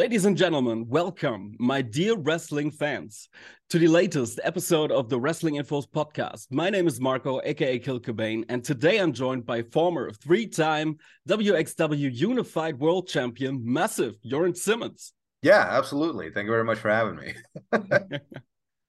[0.00, 3.28] Ladies and gentlemen, welcome, my dear wrestling fans,
[3.68, 6.46] to the latest episode of the Wrestling Infos podcast.
[6.50, 10.96] My name is Marco, aka Kill Cobain, and today I'm joined by former three time
[11.28, 15.12] WXW Unified World Champion, Massive Jurn Simmons.
[15.42, 16.30] Yeah, absolutely.
[16.30, 17.34] Thank you very much for having me.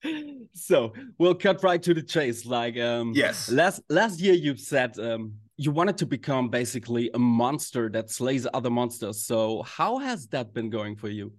[0.54, 2.46] so we'll cut right to the chase.
[2.46, 7.20] Like, um, yes, last last year you said um, you wanted to become basically a
[7.20, 9.24] monster that slays other monsters.
[9.24, 11.34] So how has that been going for you?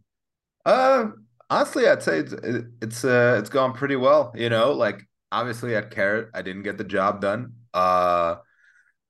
[0.64, 1.06] Uh,
[1.50, 2.32] honestly, I'd say it's
[2.80, 4.32] it's uh, it's gone pretty well.
[4.36, 7.54] You know, like obviously at Carat, I didn't get the job done.
[7.74, 8.36] Uh,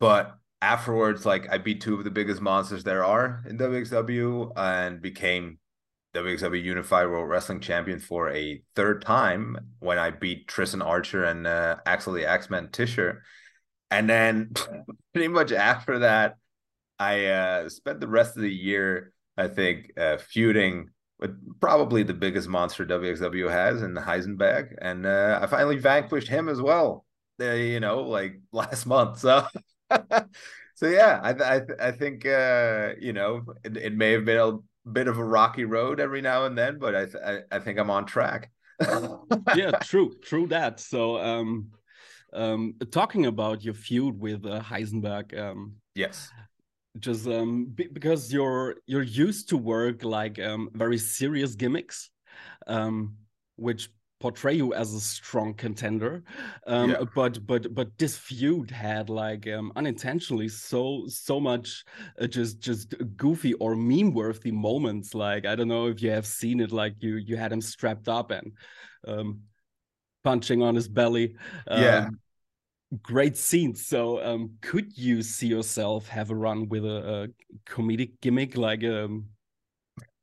[0.01, 5.03] but afterwards, like I beat two of the biggest monsters there are in WXW and
[5.03, 5.59] became
[6.15, 11.47] WXW Unified World Wrestling Champion for a third time when I beat Tristan Archer and
[11.47, 13.23] uh, Axel the Axeman Tischer
[13.93, 14.53] and then
[15.13, 16.37] pretty much after that,
[16.99, 22.15] I uh, spent the rest of the year, I think, uh, feuding with probably the
[22.15, 27.05] biggest monster WXW has in Heisenberg, and uh, I finally vanquished him as well.
[27.41, 29.19] Uh, you know, like last month.
[29.19, 29.47] So,
[30.75, 34.89] so yeah, I I, I think uh, you know it, it may have been a
[34.89, 37.91] bit of a rocky road every now and then, but I I, I think I'm
[37.91, 38.51] on track.
[39.55, 40.81] yeah, true, true that.
[40.81, 41.71] So, um,
[42.33, 45.39] um, talking about your feud with uh, Heisenberg.
[45.39, 46.31] Um, yes.
[46.99, 52.11] Just um, because you're you're used to work like um, very serious gimmicks,
[52.67, 53.17] um,
[53.57, 53.89] which
[54.23, 56.23] portray you as a strong contender
[56.69, 57.03] um, yeah.
[57.13, 61.85] but but but this feud had like um, unintentionally so so much
[62.21, 66.25] uh, just just goofy or meme worthy moments like i don't know if you have
[66.25, 68.53] seen it like you you had him strapped up and
[69.09, 69.41] um,
[70.23, 71.35] punching on his belly
[71.69, 72.21] yeah um,
[73.01, 73.87] great scenes.
[73.87, 78.85] So, um, could you see yourself have a run with a, a comedic gimmick, like
[78.85, 79.27] um,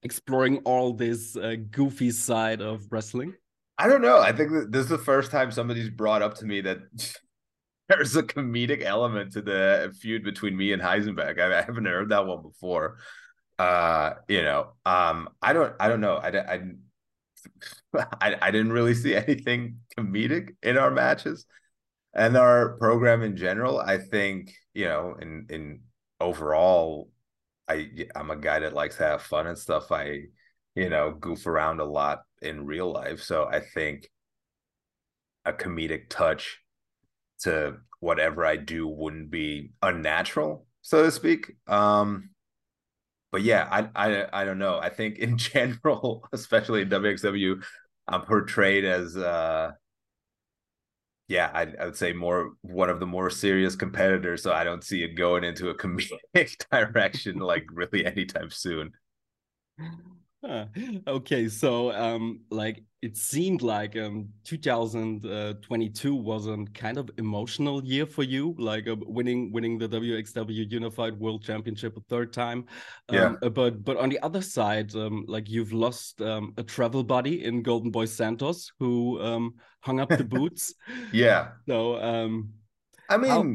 [0.03, 3.33] exploring all this uh, goofy side of wrestling?
[3.77, 4.19] I don't know.
[4.19, 6.79] I think this is the first time somebody's brought up to me that
[7.89, 11.39] there's a comedic element to the feud between me and Heisenberg.
[11.39, 12.97] I, I haven't heard that one before.
[13.57, 16.15] Uh, you know, um, I don't, I don't know.
[16.15, 16.61] I, I,
[18.21, 21.45] I, I didn't really see anything comedic in our matches
[22.13, 25.81] and our program in general i think you know in in
[26.19, 27.09] overall
[27.67, 29.91] i i'm a guy that likes to have fun and stuff.
[29.91, 30.23] I
[30.75, 33.21] you know goof around a lot in real life.
[33.21, 34.09] So i think
[35.45, 36.59] a comedic touch
[37.41, 41.51] to whatever i do wouldn't be unnatural so to speak.
[41.67, 42.31] Um
[43.31, 44.79] but yeah i i, I don't know.
[44.79, 47.63] I think in general especially in wxw
[48.07, 49.71] i'm portrayed as uh
[51.29, 54.41] yeah, I, I, would say more one of the more serious competitors.
[54.41, 58.91] So I don't see it going into a comedic direction like really anytime soon.
[61.07, 68.05] okay, so um, like it seemed like um 2022 was a kind of emotional year
[68.05, 72.65] for you, like uh, winning winning the WXW Unified World Championship a third time.
[73.09, 73.35] Um, yeah.
[73.41, 77.45] Uh, but but on the other side, um, like you've lost um, a travel buddy
[77.45, 80.73] in Golden Boy Santos who um hung up the boots.
[81.13, 81.49] yeah.
[81.67, 82.49] So um,
[83.09, 83.31] I mean.
[83.31, 83.45] How,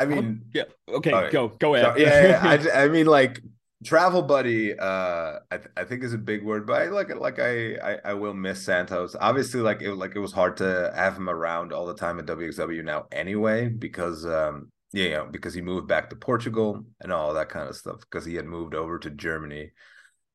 [0.00, 0.64] I mean, yeah.
[0.88, 1.30] Okay, right.
[1.30, 1.92] go go ahead.
[1.94, 2.72] So, yeah, yeah.
[2.74, 3.42] I, I mean, like
[3.84, 7.38] travel buddy uh I, th- I think is a big word but i like like
[7.38, 9.16] I, I i will miss santos.
[9.18, 12.26] Obviously like it like it was hard to have him around all the time at
[12.26, 17.10] wxw now anyway because um yeah you know because he moved back to portugal and
[17.10, 19.70] all that kind of stuff because he had moved over to germany.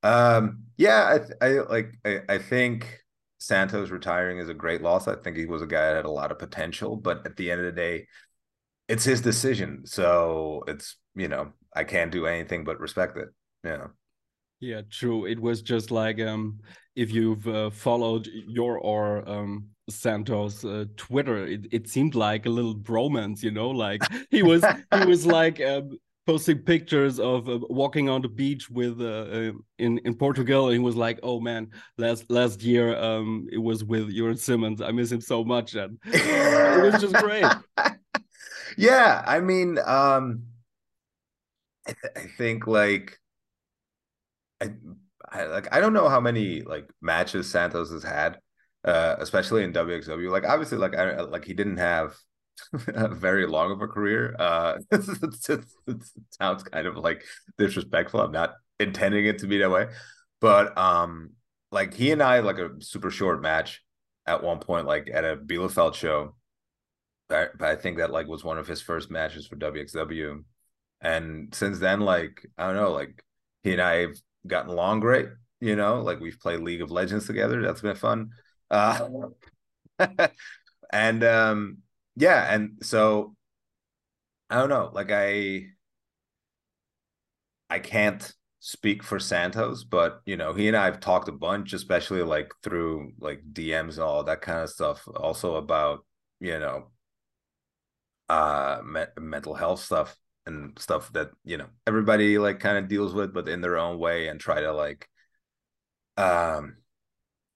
[0.02, 3.00] Um yeah i i like I, I think
[3.38, 5.08] santos retiring is a great loss.
[5.08, 7.52] I think he was a guy that had a lot of potential but at the
[7.52, 8.08] end of the day
[8.88, 9.86] it's his decision.
[9.86, 13.30] So it's you know I can't do anything but respect it.
[13.64, 13.88] Yeah.
[14.62, 15.26] Yeah, true.
[15.26, 16.60] It was just like um,
[16.96, 22.50] if you've uh, followed your or um, Santos uh, Twitter, it, it seemed like a
[22.50, 23.70] little bromance, you know.
[23.70, 24.02] Like
[24.32, 24.64] he was
[24.98, 29.52] he was like um, posting pictures of uh, walking on the beach with uh, uh,
[29.78, 33.84] in in Portugal, and he was like, "Oh man, last last year um, it was
[33.84, 34.82] with Jurn Simmons.
[34.82, 37.46] I miss him so much," and it was just great.
[38.78, 39.80] Yeah, I mean.
[39.86, 40.44] um
[41.88, 43.20] I, th- I think like
[44.62, 44.72] I,
[45.30, 48.40] I like I don't know how many like matches Santos has had,
[48.84, 50.30] uh, especially in WXW.
[50.30, 52.16] Like obviously, like I like he didn't have
[52.88, 54.36] a very long of a career.
[54.38, 57.24] Uh, it sounds kind of like
[57.58, 58.22] disrespectful.
[58.22, 59.88] I'm not intending it to be that way,
[60.42, 61.32] but um,
[61.72, 63.84] like he and I like a super short match
[64.26, 66.36] at one point, like at a Bielefeld show.
[67.28, 70.44] But, but I think that like was one of his first matches for WXW
[71.06, 73.24] and since then like i don't know like
[73.64, 74.16] he and i have
[74.48, 75.28] gotten along great
[75.62, 77.62] You know, like we've played League of Legends together.
[77.62, 78.32] That's been fun.
[78.70, 79.08] Uh,
[80.94, 81.80] and um,
[82.16, 83.36] yeah, and so
[84.50, 84.92] I don't know.
[84.94, 85.68] Like I,
[87.70, 91.74] I can't speak for Santos, but you know, he and I have talked a bunch,
[91.74, 95.08] especially like through like DMs and all that kind of stuff.
[95.16, 96.06] Also about
[96.40, 96.92] you know,
[98.30, 103.14] uh, me- mental health stuff and stuff that you know everybody like kind of deals
[103.14, 105.10] with, but in their own way, and try to like,
[106.18, 106.78] um,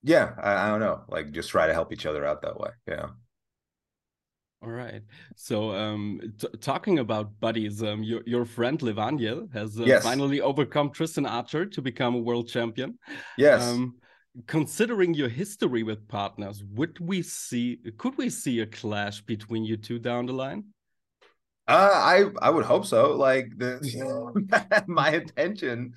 [0.04, 2.72] yeah, I, I don't know, like just try to help each other out that way.
[2.88, 3.08] Yeah.
[4.62, 5.02] All right.
[5.38, 6.20] So, um,
[6.60, 10.04] talking about buddies, um, your your friend Levaniel has uh, yes.
[10.04, 13.00] finally overcome Tristan Archer to become a world champion.
[13.38, 13.64] Yes.
[13.64, 13.96] Um,
[14.48, 17.80] considering your history with partners, would we see?
[17.98, 20.66] Could we see a clash between you two down the line?
[21.70, 23.14] Uh, I I would hope so.
[23.14, 23.80] Like the
[24.88, 25.94] my intention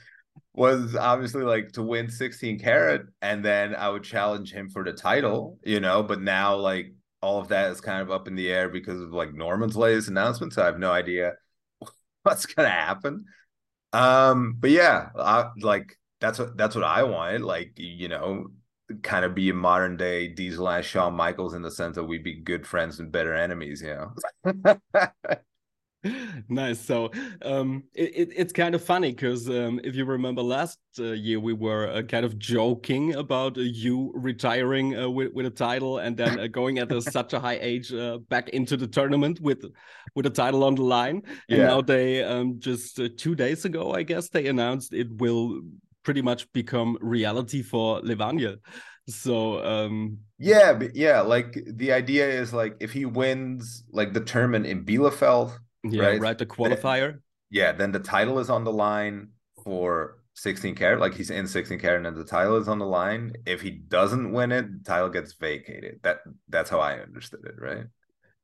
[0.53, 4.93] was obviously like to win 16 carat, and then I would challenge him for the
[4.93, 5.59] title.
[5.65, 6.93] You know, but now like
[7.23, 10.09] all of that is kind of up in the air because of like Norman's latest
[10.09, 10.53] announcement.
[10.53, 11.33] So I have no idea
[12.23, 13.25] what's gonna happen.
[13.95, 17.41] Um, but yeah, I, like that's what that's what I wanted.
[17.43, 18.49] Like you know,
[19.03, 22.25] kind of be a modern day Diesel and Shawn Michaels in the sense that we'd
[22.25, 23.83] be good friends and better enemies.
[23.83, 24.13] You
[24.45, 24.77] know.
[26.49, 26.81] nice.
[26.81, 27.11] So
[27.43, 31.39] um it, it, it's kind of funny because um if you remember last uh, year
[31.39, 35.99] we were uh, kind of joking about uh, you retiring uh, with, with a title
[35.99, 39.41] and then uh, going at a, such a high age uh, back into the tournament
[39.41, 39.65] with
[40.15, 41.23] with a title on the line.
[41.49, 41.67] And yeah.
[41.67, 45.61] now they um just two days ago i guess they announced it will
[46.03, 48.57] pretty much become reality for Levania
[49.09, 54.21] so um yeah but yeah like the idea is like if he wins like the
[54.21, 55.53] tournament in bielefeld
[55.85, 56.21] yeah, right.
[56.21, 57.13] right the qualifier.
[57.13, 59.29] Then, yeah, then the title is on the line
[59.63, 61.01] for 16 carat.
[61.01, 63.35] Like he's in 16 carat, and the title is on the line.
[63.47, 66.01] If he doesn't win it, the title gets vacated.
[66.03, 67.85] That that's how I understood it, right?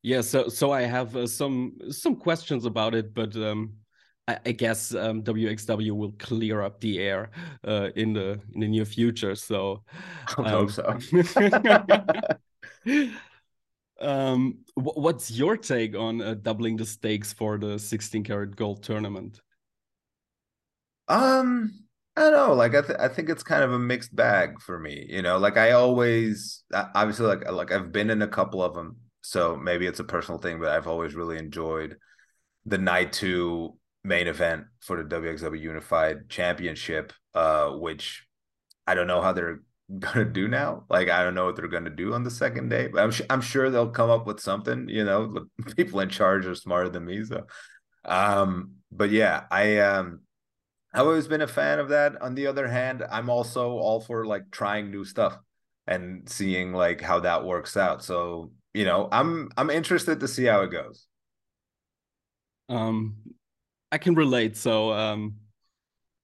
[0.03, 0.21] Yeah.
[0.21, 3.75] So so I have uh, some some questions about it, but um,
[4.27, 7.31] I, I guess um, WXW will clear up the air
[7.67, 9.35] uh, in the in the near future.
[9.35, 9.83] So
[10.39, 11.19] I hope um, so.
[14.01, 19.41] Um, what's your take on uh, doubling the stakes for the 16 carat gold tournament?
[21.09, 21.73] Um,
[22.17, 22.55] I don't know.
[22.55, 25.07] Like I, th I think it's kind of a mixed bag for me.
[25.09, 28.97] You know, like I always, obviously, like like I've been in a couple of them,
[29.23, 31.97] so maybe it's a personal thing, but I've always really enjoyed
[32.67, 38.27] the night two main event for the WXW Unified Championship, uh, which
[38.87, 39.61] I don't know how they're
[39.99, 40.85] gonna do now.
[40.91, 43.23] Like I don't know what they're gonna do on the second day, but I'm sh-
[43.31, 44.89] I'm sure they'll come up with something.
[44.89, 47.47] You know, the people in charge are smarter than me, so.
[48.05, 50.21] Um, but yeah, I um,
[50.95, 52.21] I've always been a fan of that.
[52.23, 55.39] On the other hand, I'm also all for like trying new stuff
[55.87, 58.05] and seeing like how that works out.
[58.05, 61.07] So you know, I'm I'm interested to see how it goes.
[62.69, 63.17] Um,
[63.91, 64.57] I can relate.
[64.57, 65.37] So um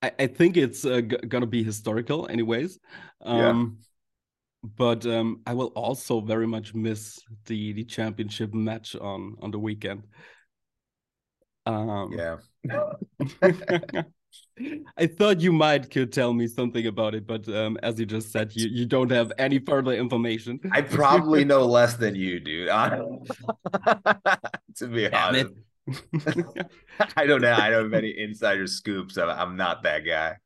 [0.04, 2.78] I, I think it's uh, gonna be historical, anyways.
[3.22, 4.70] Um, yeah.
[4.76, 9.58] But um, I will also very much miss the the championship match on on the
[9.58, 10.04] weekend.
[11.66, 12.36] Um, yeah.
[14.96, 18.30] I thought you might could tell me something about it, but um, as you just
[18.30, 20.60] said, you, you don't have any further information.
[20.72, 22.66] I probably know less than you do.
[22.66, 23.26] to
[24.88, 25.46] be Damn honest.
[25.46, 25.56] It.
[27.16, 27.52] I don't know.
[27.52, 29.18] I don't have any insider scoops.
[29.18, 30.36] I'm not that guy.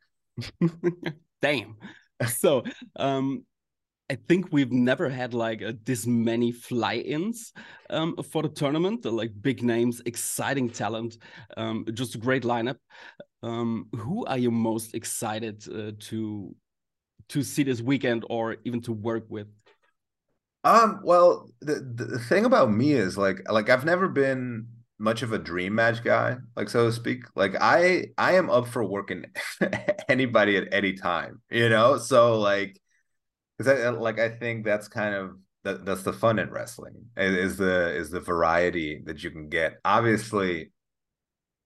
[1.42, 1.76] Damn.
[2.26, 2.64] So,
[2.96, 3.44] um,
[4.10, 7.52] I think we've never had like a, this many fly-ins
[7.90, 9.04] um, for the tournament.
[9.04, 11.18] Like big names, exciting talent,
[11.56, 12.76] um, just a great lineup.
[13.42, 16.54] Um, who are you most excited uh, to
[17.28, 19.48] to see this weekend, or even to work with?
[20.64, 21.00] Um.
[21.04, 24.66] Well, the the thing about me is like like I've never been
[24.98, 27.24] much of a dream match guy, like so to speak.
[27.36, 29.26] Like I I am up for working
[30.08, 31.98] anybody at any time, you know?
[31.98, 32.80] So like
[33.56, 37.56] because I like I think that's kind of that that's the fun in wrestling is
[37.56, 39.78] the is the variety that you can get.
[39.84, 40.72] Obviously,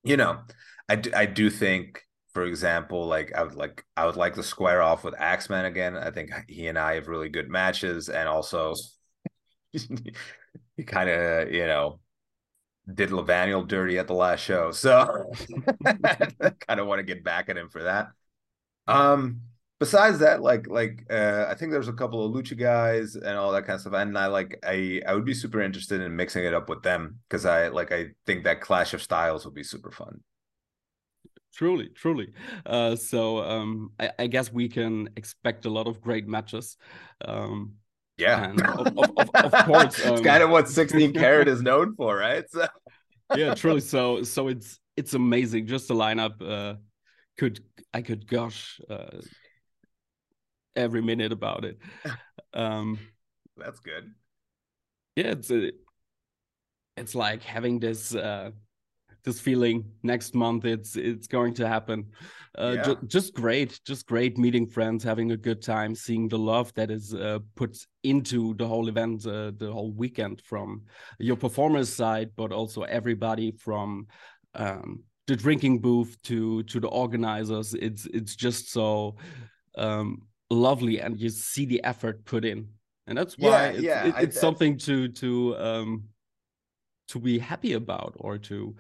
[0.05, 0.41] you know,
[0.89, 2.03] I do, I do think
[2.35, 5.97] for example, like I would like I would like to square off with Axeman again.
[5.97, 8.75] I think he and I have really good matches, and also
[9.73, 12.01] he kind of you know
[12.93, 14.73] did Levaniel dirty at the last show.
[14.73, 15.31] So
[15.87, 18.09] I kind of want to get back at him for that.
[18.87, 19.43] Um
[19.79, 23.53] besides that, like like uh I think there's a couple of lucha guys and all
[23.53, 23.95] that kind of stuff.
[23.95, 27.21] And I like I I would be super interested in mixing it up with them
[27.29, 30.21] because I like I think that clash of styles would be super fun.
[31.55, 32.33] truly truly
[32.67, 36.79] uh, so um, I, I, guess we can expect a lot of great matches
[37.27, 37.75] um,
[38.23, 38.50] yeah.
[38.50, 42.17] Of, of, of, of, course um, it's kind of what 16 carat is known for
[42.17, 42.45] right?
[42.50, 42.67] So
[43.37, 43.81] yeah truly.
[43.81, 45.67] So so it's it's amazing.
[45.67, 46.76] Just the lineup uh,
[47.38, 47.61] could
[47.95, 49.21] i could gosh uh,
[50.76, 51.79] every minute about it.
[52.55, 52.99] Um
[53.57, 54.14] that's good.
[55.17, 55.73] yeah it's a,
[56.97, 58.50] it's like having this uh
[59.25, 62.07] this feeling next month it's it's going to happen.
[62.59, 62.83] Uh, yeah.
[62.83, 66.91] ju just great just great meeting friends having a good time seeing the love that
[66.91, 70.83] is uh, put into the whole event uh, the whole weekend from
[71.19, 74.07] your performers side but also everybody from
[74.55, 77.75] um, the drinking booth to to the organizers.
[77.75, 79.17] It's it's just so
[79.76, 82.69] um, lovely and you see the effort put in.
[83.07, 86.05] And that's why yeah, it's, yeah, it, it's I, something to to um
[87.09, 88.75] to be happy about or to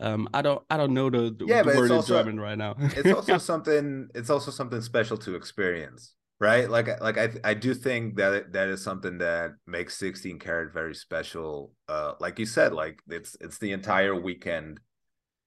[0.00, 2.58] um i don't i don't know the, the, yeah, the word also, in german right
[2.58, 2.74] now.
[2.78, 6.70] it's also something it's also something special to experience right?
[6.70, 10.94] Like like i i do think that that is something that makes 16 carat very
[10.94, 14.80] special uh like you said like it's it's the entire weekend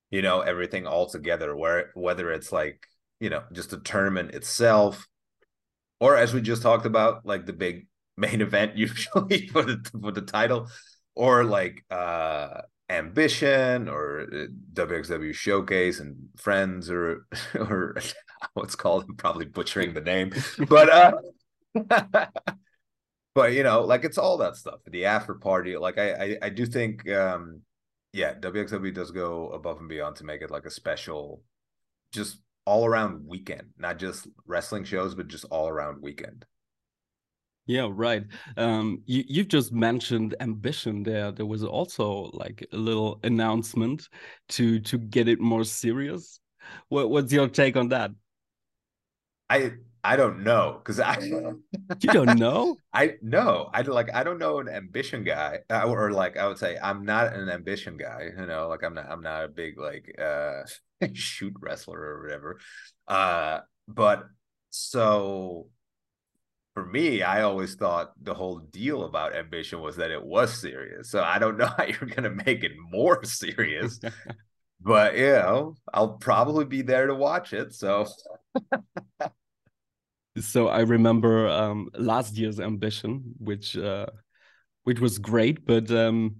[0.09, 2.85] you know everything all together where whether it's like
[3.19, 5.07] you know just the tournament itself
[5.99, 10.11] or as we just talked about like the big main event usually for the for
[10.11, 10.67] the title
[11.15, 14.27] or like uh ambition or
[14.73, 17.25] WXW uh, showcase and friends or
[17.55, 17.95] or
[18.53, 20.33] what's called I'm probably butchering the name
[20.67, 21.13] but uh
[23.33, 26.49] but you know like it's all that stuff the after party like I, I I
[26.49, 27.61] do think um
[28.13, 31.41] yeah WXW does go above and beyond to make it like a special
[32.11, 36.45] just all around weekend not just wrestling shows but just all around weekend
[37.65, 38.23] yeah, right.
[38.57, 41.03] Um, you you've just mentioned ambition.
[41.03, 44.09] There, there was also like a little announcement
[44.49, 46.39] to to get it more serious.
[46.89, 48.11] What what's your take on that?
[49.49, 51.55] I I don't know because I you
[52.01, 52.77] don't know.
[52.93, 56.57] I know I like I don't know an ambition guy uh, or like I would
[56.57, 58.31] say I'm not an ambition guy.
[58.37, 60.63] You know, like I'm not I'm not a big like uh
[61.13, 62.59] shoot wrestler or whatever.
[63.07, 64.23] Uh, but
[64.71, 65.67] so
[66.73, 71.09] for me, I always thought the whole deal about ambition was that it was serious.
[71.09, 73.99] So I don't know how you're going to make it more serious.
[74.81, 77.73] but, you know, I'll probably be there to watch it.
[77.73, 78.07] So.
[80.39, 84.05] so I remember um, last year's ambition, which uh,
[84.83, 86.37] which was great, but um,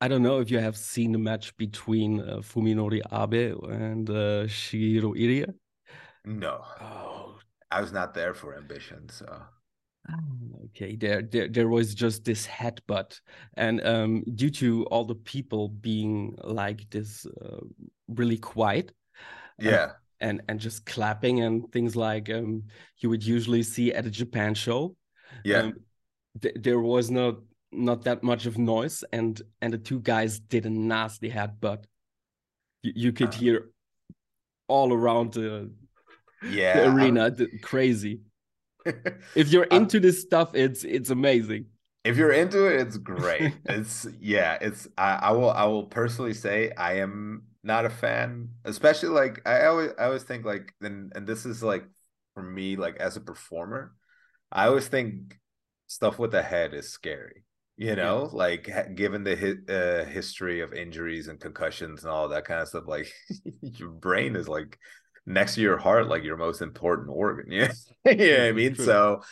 [0.00, 4.46] I don't know if you have seen the match between uh, Fuminori Abe and uh,
[4.46, 5.52] Shigehiro Irie.
[6.24, 6.64] No.
[6.80, 7.33] Oh,
[7.74, 9.26] I was not there for ambition, so.
[10.08, 13.20] Oh, okay, there, there, there was just this headbutt,
[13.54, 17.64] and um, due to all the people being like this, uh,
[18.06, 18.92] really quiet,
[19.58, 22.62] yeah, and and just clapping and things like um,
[22.98, 24.94] you would usually see at a Japan show,
[25.42, 25.74] yeah, um,
[26.40, 27.36] th there was not
[27.72, 31.86] not that much of noise, and and the two guys did a nasty headbutt.
[32.82, 33.38] You, you could uh.
[33.38, 33.70] hear
[34.68, 35.70] all around the
[36.48, 38.20] yeah the arena crazy.
[39.34, 41.66] If you're into this stuff it's it's amazing.
[42.04, 43.54] If you're into it it's great.
[43.64, 48.50] It's yeah it's I, I will i will personally say i am not a fan
[48.66, 51.84] especially like i always i always think like and and this is like
[52.34, 53.94] for me like as a performer
[54.52, 55.38] i always think
[55.86, 57.44] stuff with the head is scary
[57.76, 58.28] you know?
[58.30, 58.36] Yeah.
[58.36, 62.68] like given the hi- uh, history of injuries and concussions and all that kind of
[62.68, 63.10] stuff like
[63.62, 64.78] your brain is like
[65.26, 67.68] next to your heart like your most important organ yeah
[68.04, 68.84] yeah i mean True.
[68.84, 69.22] so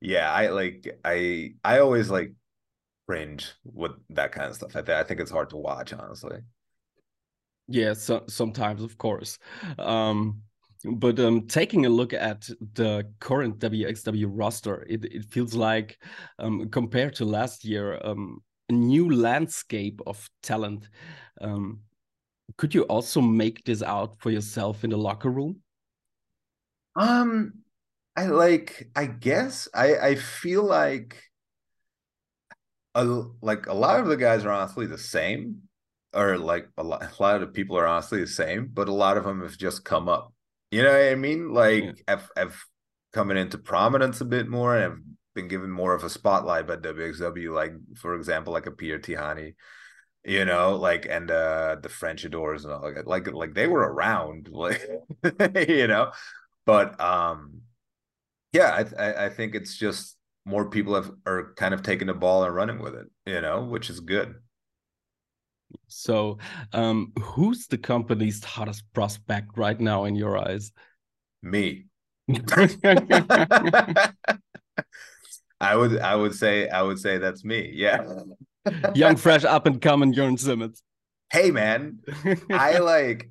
[0.00, 2.32] yeah i like i i always like
[3.06, 6.38] cringe with that kind of stuff i, th- I think it's hard to watch honestly
[7.68, 9.38] yeah so sometimes of course
[9.78, 10.42] um
[10.84, 15.98] but um, taking a look at the current WXW roster, it, it feels like,
[16.38, 20.88] um, compared to last year, um, a new landscape of talent.
[21.40, 21.80] Um,
[22.56, 25.56] could you also make this out for yourself in the locker room?
[26.96, 27.54] Um,
[28.16, 28.90] I like.
[28.94, 31.16] I guess I I feel like
[32.94, 33.04] a
[33.40, 35.62] like a lot of the guys are honestly the same,
[36.12, 38.92] or like a lot, a lot of the people are honestly the same, but a
[38.92, 40.32] lot of them have just come up.
[40.70, 41.52] You know what I mean?
[41.52, 41.92] Like yeah.
[42.08, 42.64] have I've
[43.12, 44.98] coming into prominence a bit more and have
[45.34, 47.52] been given more of a spotlight by WXW.
[47.54, 49.54] Like for example, like a Peter Tihanyi
[50.24, 53.80] you know like and uh the french adores and all like like like they were
[53.80, 54.88] around like
[55.68, 56.12] you know
[56.66, 57.60] but um
[58.52, 62.44] yeah I, I think it's just more people have are kind of taking the ball
[62.44, 64.36] and running with it you know which is good
[65.88, 66.38] So,
[66.72, 70.72] um, who's the company's hottest prospect right now in your eyes?
[71.42, 71.86] Me.
[75.60, 77.70] I would I would say I would say that's me.
[77.74, 78.04] Yeah.
[78.94, 80.82] Young, fresh, up and coming Jurn Simmons.
[81.30, 81.98] Hey man,
[82.50, 83.30] I like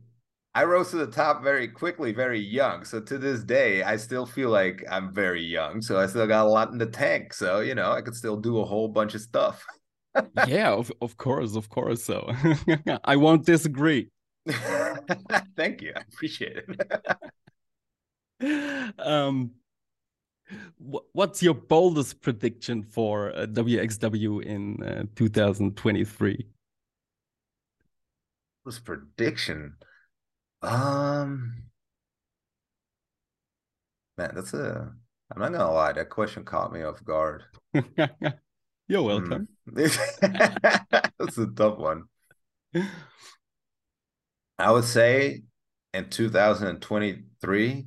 [0.53, 2.83] I rose to the top very quickly, very young.
[2.83, 5.81] So to this day, I still feel like I'm very young.
[5.81, 7.33] So I still got a lot in the tank.
[7.33, 9.65] So you know, I could still do a whole bunch of stuff.
[10.47, 12.03] yeah, of, of course, of course.
[12.03, 12.31] So
[13.03, 14.09] I won't disagree.
[15.55, 15.93] Thank you.
[15.95, 16.81] I appreciate it.
[18.99, 19.51] um
[20.77, 26.47] what's your boldest prediction for uh, WXW in uh, 2023?
[28.65, 29.75] This prediction,
[30.61, 31.63] um,
[34.17, 34.93] man, that's a.
[35.33, 37.43] I'm not gonna lie, that question caught me off guard.
[38.87, 39.47] You're welcome.
[39.69, 41.09] Mm.
[41.17, 42.03] that's a tough one.
[44.59, 45.43] I would say
[45.93, 47.85] in 2023,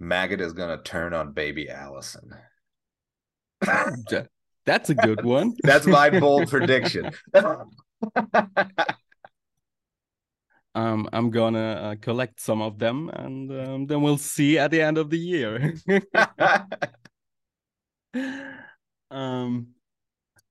[0.00, 2.34] Maggot is gonna turn on baby Allison.
[4.64, 5.54] That's a good one.
[5.62, 7.10] That's my bold prediction.
[10.74, 14.82] um, I'm gonna uh, collect some of them, and um, then we'll see at the
[14.82, 15.74] end of the year.
[19.10, 19.68] um,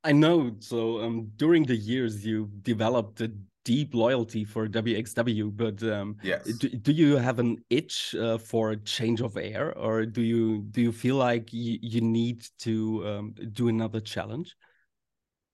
[0.03, 0.55] I know.
[0.59, 3.31] So um, during the years, you developed a
[3.67, 6.45] deep loyalty for WXW, but um, yes.
[6.45, 10.63] do, do you have an itch uh, for a change of air, or do you
[10.71, 14.55] do you feel like you, you need to um, do another challenge?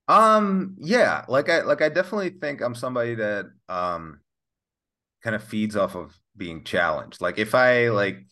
[0.06, 4.20] Um, yeah, like I like I definitely think I'm somebody that um
[5.24, 7.20] kind of feeds off of being challenged.
[7.20, 8.24] Like if I like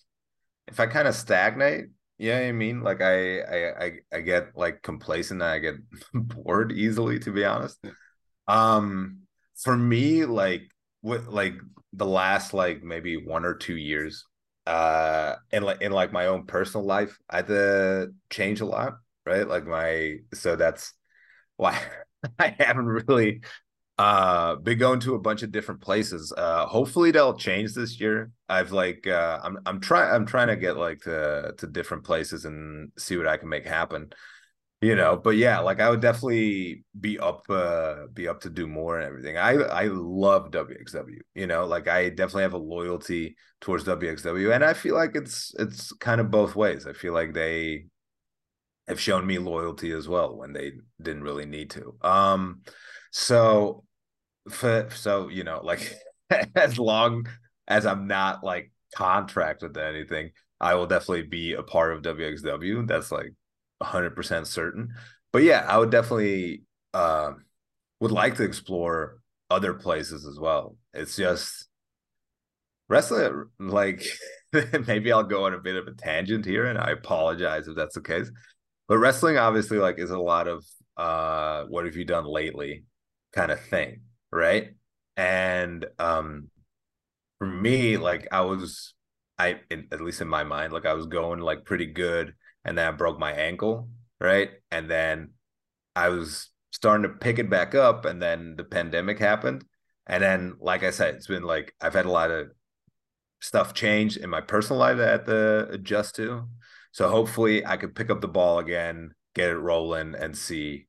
[0.69, 1.87] if I kind of stagnate,
[2.19, 5.75] yeah, you know I mean, like I I I, I get like complacent, I get
[6.15, 7.85] bored easily, to be honest.
[8.47, 9.22] Um,
[9.57, 10.63] for me, like
[11.03, 11.55] with like
[11.93, 14.25] the last like maybe one or two years,
[14.67, 18.95] uh, in like in like my own personal life, I had to change a lot,
[19.27, 19.47] right?
[19.47, 20.95] Like my so that's
[21.57, 21.79] why
[22.39, 23.43] I haven't really
[23.99, 26.33] uh been going to a bunch of different places.
[26.37, 28.31] Uh hopefully they'll change this year.
[28.49, 32.45] I've like uh I'm I'm trying I'm trying to get like to to different places
[32.47, 34.11] and see what I can make happen
[34.83, 38.67] you know but yeah like i would definitely be up uh be up to do
[38.67, 39.37] more and everything.
[39.39, 44.65] I i love wxw you know like i definitely have a loyalty towards wxw and
[44.65, 46.87] i feel like it's it's kind of both ways.
[46.87, 47.87] I feel like they
[48.89, 51.95] have shown me loyalty as well when they didn't really need to.
[52.03, 52.63] Um
[53.13, 53.85] so
[54.51, 55.95] for so you know like
[56.57, 57.27] as long
[57.69, 62.87] as i'm not like contracted to anything i will definitely be a part of wxw
[62.89, 63.33] that's like
[63.83, 64.95] 100% certain.
[65.33, 66.63] But yeah, I would definitely
[66.95, 67.33] uh,
[68.01, 69.19] would like to explore
[69.51, 70.77] other places as well.
[70.95, 71.69] It's just
[72.89, 74.05] wrestling like
[74.87, 77.95] maybe I'll go on a bit of a tangent here and I apologize if that's
[77.95, 78.31] the case.
[78.89, 80.65] But wrestling obviously like is a lot of
[80.97, 82.85] uh what have you done lately
[83.33, 84.71] kind of thing, right?
[85.17, 86.51] And um
[87.39, 88.95] for me like I was
[89.39, 92.77] I in, at least in my mind like I was going like pretty good and
[92.77, 93.89] then I broke my ankle,
[94.21, 94.51] right?
[94.71, 95.31] And then
[95.95, 99.65] I was starting to pick it back up, and then the pandemic happened.
[100.07, 102.49] And then, like I said, it's been like I've had a lot of
[103.41, 106.49] stuff change in my personal life that I had to adjust to.
[106.93, 110.87] So hopefully I could pick up the ball again, get it rolling, and see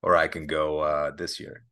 [0.00, 1.64] where I can go uh, this year.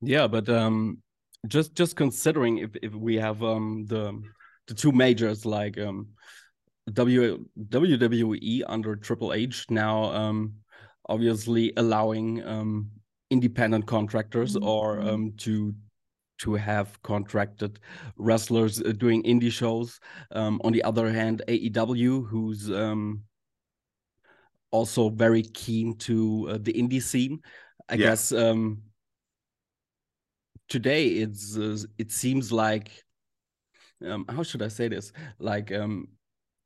[0.00, 0.98] Yeah, but um,
[1.46, 4.20] just just considering if if we have um the
[4.66, 6.08] the two majors like um
[6.92, 10.54] w, WWE under Triple H now um,
[11.08, 12.90] obviously allowing um,
[13.30, 14.66] independent contractors mm-hmm.
[14.66, 15.74] or um, to
[16.36, 17.78] to have contracted
[18.16, 20.00] wrestlers uh, doing indie shows.
[20.32, 23.22] Um, on the other hand, AEW, who's um,
[24.72, 27.40] also very keen to uh, the indie scene,
[27.88, 28.06] I yeah.
[28.08, 28.82] guess um,
[30.68, 32.90] today it's uh, it seems like
[34.04, 35.12] um, how should I say this?
[35.38, 36.08] Like um,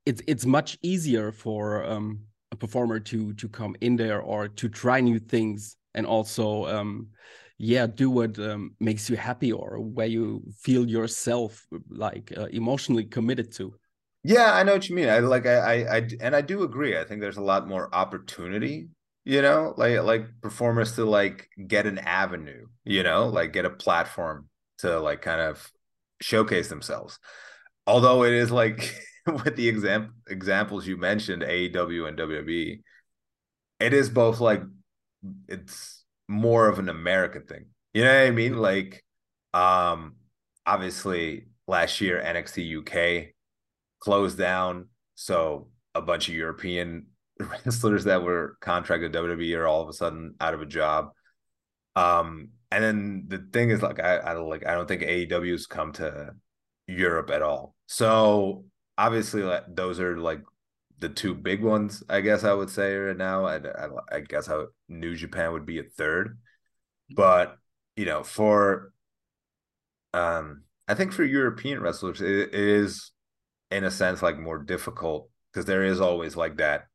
[0.09, 2.19] it's it's much easier for um,
[2.51, 7.07] a performer to to come in there or to try new things and also um,
[7.57, 13.05] yeah do what um, makes you happy or where you feel yourself like uh, emotionally
[13.05, 13.73] committed to.
[14.23, 15.09] Yeah i know what you mean.
[15.09, 16.97] I like I, I i and i do agree.
[16.97, 18.89] I think there's a lot more opportunity
[19.25, 23.69] you know like like performers to like get an avenue you know like get a
[23.69, 24.47] platform
[24.79, 25.71] to like kind of
[26.21, 27.19] showcase themselves.
[27.85, 28.95] Although it is like
[29.43, 32.81] with the exam- examples you mentioned, AEW and WWE,
[33.79, 34.61] it is both like
[35.47, 37.65] it's more of an American thing.
[37.93, 38.57] You know what I mean?
[38.57, 39.03] Like,
[39.53, 40.15] um,
[40.65, 43.33] obviously last year NXT UK
[43.99, 47.07] closed down, so a bunch of European
[47.39, 51.09] wrestlers that were contracted WWE are all of a sudden out of a job.
[51.95, 55.91] Um, and then the thing is, like, I, I like, I don't think AEW's come
[55.93, 56.31] to
[56.87, 57.75] Europe at all.
[57.87, 58.65] So
[58.99, 60.41] obviously, like, those are like
[60.99, 63.45] the two big ones, I guess I would say right now.
[63.45, 66.37] I, I, I guess how New Japan would be a third,
[67.15, 67.57] but
[67.95, 68.91] you know, for
[70.13, 73.11] um, I think for European wrestlers, it, it is
[73.71, 76.87] in a sense like more difficult because there is always like that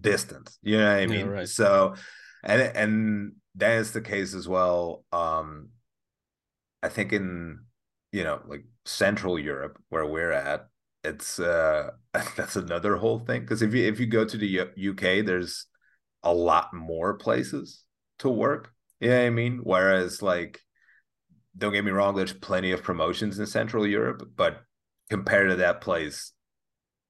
[0.00, 0.58] distance.
[0.62, 1.26] You know what I mean?
[1.26, 1.48] Yeah, right.
[1.48, 1.94] So,
[2.42, 5.04] and and that is the case as well.
[5.12, 5.70] Um,
[6.82, 7.64] I think in
[8.12, 10.68] you know like Central Europe where we're at,
[11.04, 11.90] it's uh
[12.36, 15.66] that's another whole thing because if you if you go to the U- UK, there's
[16.22, 17.84] a lot more places
[18.18, 18.72] to work.
[19.00, 19.60] You know I mean?
[19.62, 20.60] Whereas like
[21.56, 24.60] don't get me wrong, there's plenty of promotions in Central Europe, but
[25.10, 26.32] compared to that place,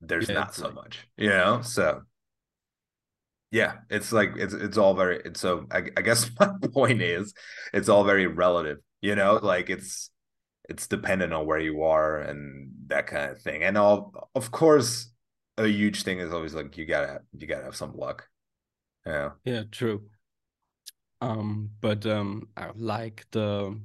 [0.01, 0.74] there's yeah, not so like...
[0.74, 1.61] much, you know.
[1.62, 2.03] So
[3.51, 5.20] yeah, it's like it's it's all very.
[5.24, 7.35] It's so I, I guess my point is,
[7.72, 9.38] it's all very relative, you know.
[9.42, 10.11] Like it's
[10.68, 15.11] it's dependent on where you are and that kind of thing, and all of course,
[15.57, 18.28] a huge thing is always like you gotta you gotta have some luck.
[19.07, 19.31] Yeah.
[19.44, 19.62] Yeah.
[19.70, 20.02] True.
[21.20, 23.78] Um, but um, I like the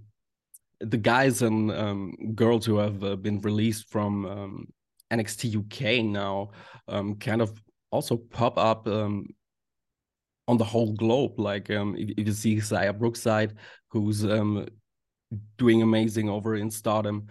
[0.80, 4.68] the guys and um, girls who have uh, been released from um,
[5.12, 6.52] NXT UK now
[6.88, 7.52] um, kind of
[7.92, 9.28] also pop up um,
[10.48, 11.40] on the whole globe.
[11.40, 13.56] Like um, if, if, you see Xia Brookside,
[13.90, 14.68] who's um,
[15.58, 17.28] doing amazing over in Stardom.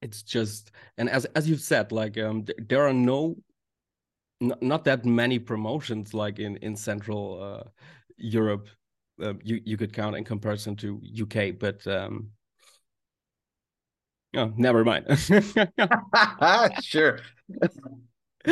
[0.00, 3.36] it's just and as as you've said, like th there are no
[4.60, 7.68] not that many promotions like in in Central uh,
[8.16, 8.68] Europe
[9.20, 12.30] uh, you you could count in comparison to UK, but um,
[14.36, 15.06] oh, never mind.
[16.82, 17.20] sure.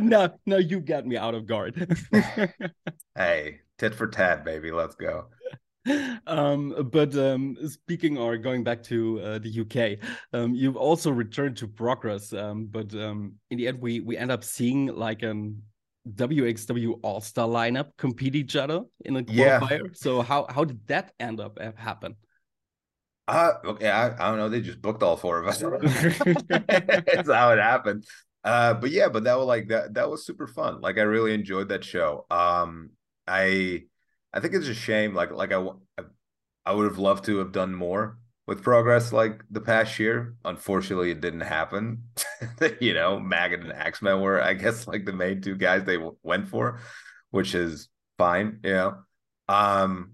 [0.00, 1.96] no, no, you got me out of guard.
[3.16, 4.70] hey, tit for tat, baby.
[4.70, 5.26] Let's go.
[6.28, 9.98] Um, but um, speaking or going back to uh, the UK,
[10.32, 12.32] um, you've also returned to Progress.
[12.32, 15.60] Um, but um, in the end, we we end up seeing like an
[16.08, 19.70] WXW All Star lineup compete each other in a qualifier.
[19.70, 19.78] Yeah.
[19.94, 22.16] So how how did that end up happen?
[23.28, 24.48] Uh okay, I, I don't know.
[24.48, 25.58] They just booked all four of us.
[26.48, 28.04] That's how it happened.
[28.44, 29.94] Uh, but yeah, but that was like that.
[29.94, 30.80] That was super fun.
[30.80, 32.26] Like I really enjoyed that show.
[32.30, 32.90] Um,
[33.26, 33.84] I
[34.32, 35.14] I think it's a shame.
[35.14, 35.64] Like like I
[36.64, 40.34] I would have loved to have done more with progress like the past year.
[40.44, 42.04] Unfortunately, it didn't happen.
[42.80, 46.16] you know, Maggot and Axeman were, I guess, like the main two guys they w-
[46.22, 46.80] went for,
[47.30, 48.60] which is fine.
[48.64, 48.96] You know,
[49.48, 50.12] um,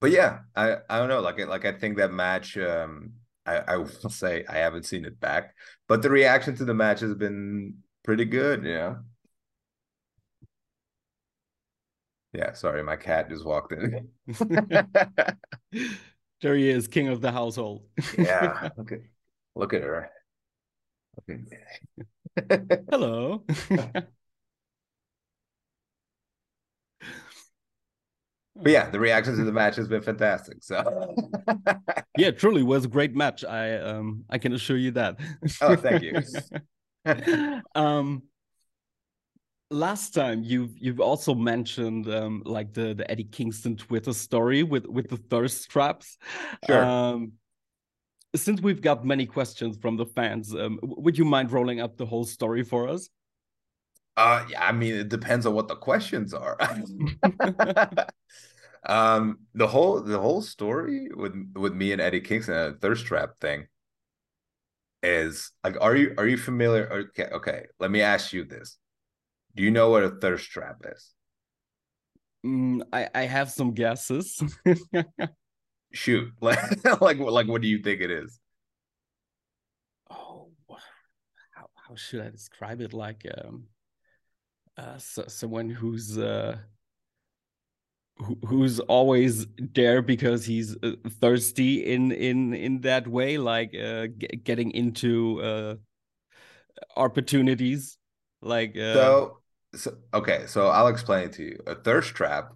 [0.00, 1.20] but yeah, I I don't know.
[1.20, 2.56] Like like I think that match.
[2.56, 3.12] Um,
[3.46, 5.54] I I will say I haven't seen it back,
[5.88, 8.64] but the reaction to the match has been pretty good.
[8.64, 8.98] You know.
[12.32, 14.08] Yeah, sorry, my cat just walked in.
[16.40, 17.82] There he is, king of the household.
[18.16, 18.70] yeah.
[18.78, 19.00] Look at
[19.54, 20.10] look at her.
[21.28, 21.38] Look
[22.50, 22.84] at...
[22.90, 23.44] Hello.
[23.68, 24.06] but
[28.64, 30.58] yeah, the reaction to the match has been fantastic.
[30.62, 31.14] So
[32.16, 33.44] yeah, truly was a great match.
[33.44, 35.18] I um I can assure you that.
[35.60, 36.22] oh, thank you.
[37.74, 38.22] um
[39.70, 44.86] last time you've you've also mentioned um, like the the Eddie Kingston Twitter story with
[44.86, 46.18] with the thirst traps.
[46.66, 46.84] Sure.
[46.84, 47.32] Um,
[48.36, 52.06] since we've got many questions from the fans, um, would you mind rolling up the
[52.06, 53.08] whole story for us?
[54.16, 56.56] Uh, yeah, I mean, it depends on what the questions are.
[58.86, 63.30] um, the whole the whole story with with me and Eddie Kingston, a thirst trap
[63.40, 63.66] thing,
[65.02, 67.08] is like, are you are you familiar?
[67.08, 68.78] Okay, okay, let me ask you this:
[69.54, 71.12] do you know what a thirst trap is?
[72.44, 74.42] Mm, I, I have some guesses.
[75.92, 76.58] Shoot, like,
[77.00, 78.38] like, like, what do you think it is?
[80.10, 80.50] Oh,
[81.52, 82.92] how how should I describe it?
[82.92, 83.64] Like, um,
[84.76, 86.58] uh, so, someone who's uh,
[88.18, 94.06] who, who's always there because he's uh, thirsty in in in that way, like uh,
[94.44, 95.74] getting into uh
[96.96, 97.98] opportunities
[98.42, 99.39] like uh, so
[99.74, 101.58] so, okay, so I'll explain it to you.
[101.66, 102.52] A thirst trap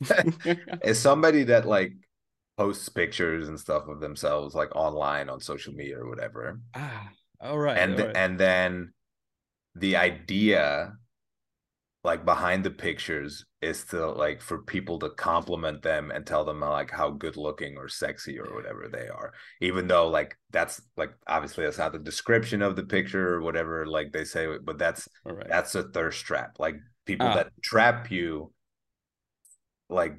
[0.84, 1.92] is somebody that like
[2.56, 6.60] posts pictures and stuff of themselves like online on social media or whatever.
[6.74, 7.08] Ah,
[7.40, 7.78] all right.
[7.78, 8.16] And all right.
[8.16, 8.92] and then
[9.74, 10.94] the idea
[12.02, 16.60] like behind the pictures is to like for people to compliment them and tell them
[16.60, 21.12] like how good looking or sexy or whatever they are even though like that's like
[21.26, 25.08] obviously that's not the description of the picture or whatever like they say but that's
[25.24, 25.46] right.
[25.48, 27.34] that's a thirst trap like people ah.
[27.34, 28.50] that trap you
[29.90, 30.16] like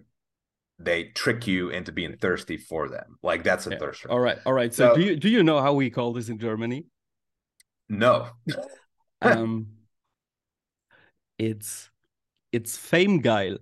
[0.77, 3.77] they trick you into being thirsty for them like that's a yeah.
[3.79, 5.89] thirst trap all right all right so, so do you do you know how we
[5.89, 6.85] call this in germany
[7.89, 8.27] no
[9.23, 9.67] um
[11.39, 11.90] it's
[12.51, 13.57] it's fame geil.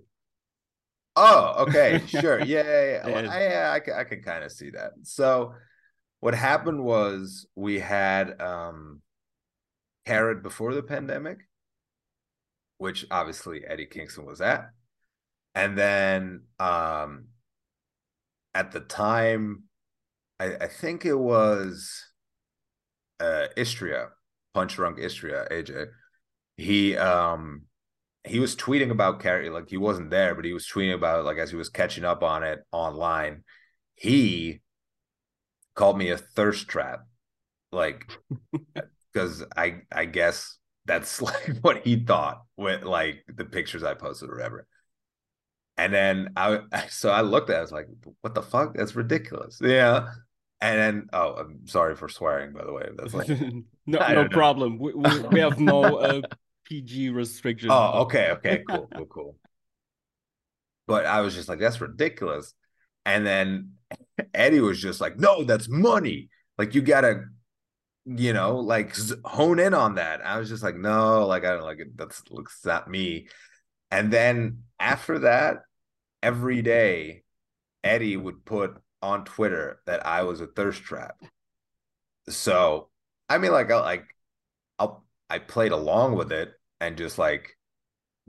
[1.16, 3.06] Oh, okay, sure, yeah, yeah, yeah.
[3.06, 4.92] Well, I, yeah, I, I can kind of see that.
[5.02, 5.54] So,
[6.20, 9.00] what happened was we had um,
[10.06, 11.38] Carat before the pandemic,
[12.78, 14.70] which obviously Eddie Kingston was at,
[15.54, 17.26] and then um,
[18.54, 19.64] at the time,
[20.38, 22.06] I, I think it was
[23.20, 24.08] uh, Istria,
[24.54, 25.86] Punch Drunk Istria, AJ.
[26.56, 27.62] He um
[28.24, 31.22] he was tweeting about Carrie, like he wasn't there, but he was tweeting about it,
[31.22, 33.44] like as he was catching up on it online.
[33.94, 34.60] He
[35.74, 37.06] called me a thirst trap,
[37.72, 38.10] like
[39.12, 44.28] because I I guess that's like what he thought with like the pictures I posted
[44.28, 44.66] or whatever.
[45.76, 47.88] And then I so I looked at it, I was like,
[48.20, 48.74] what the fuck?
[48.74, 49.60] That's ridiculous.
[49.62, 50.12] Yeah.
[50.62, 52.86] And then oh, I'm sorry for swearing, by the way.
[52.94, 53.28] That's like
[53.86, 54.78] no no problem.
[54.78, 56.20] We, we, we have no uh,
[56.70, 57.72] PG restrictions.
[57.74, 59.36] Oh, okay, okay, cool, cool, cool.
[60.86, 62.54] But I was just like, that's ridiculous.
[63.04, 63.72] And then
[64.32, 66.28] Eddie was just like, no, that's money.
[66.58, 67.24] Like you gotta,
[68.04, 70.24] you know, like hone in on that.
[70.24, 71.96] I was just like, no, like I don't like it.
[71.96, 73.28] That's looks not me.
[73.90, 75.62] And then after that,
[76.22, 77.24] every day,
[77.82, 81.16] Eddie would put on Twitter that I was a thirst trap.
[82.28, 82.90] So
[83.28, 84.06] I mean, like, I like,
[84.78, 87.56] I'll I played along with it, and just like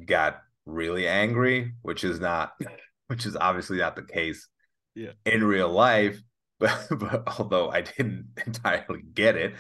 [0.04, 2.54] got really angry, which is not,
[3.08, 4.48] which is obviously not the case
[4.96, 5.12] yeah.
[5.26, 6.22] in real life.
[6.62, 9.56] But, but although I didn't entirely get it,